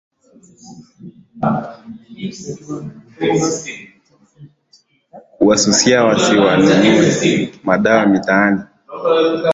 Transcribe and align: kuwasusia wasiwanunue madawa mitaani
kuwasusia 5.39 6.03
wasiwanunue 6.05 7.53
madawa 7.63 8.05
mitaani 8.05 8.61